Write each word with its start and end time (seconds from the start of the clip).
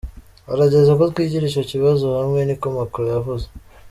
"Harageze 0.47 0.91
ko 0.99 1.03
twigira 1.11 1.43
ico 1.47 1.61
kibazo 1.71 2.05
hamwe," 2.19 2.39
niko 2.43 2.65
Macron 2.75 3.07
yavuze. 3.15 3.47